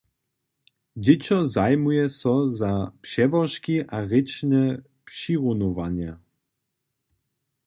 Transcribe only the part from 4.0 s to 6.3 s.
rěčne přirunowanja.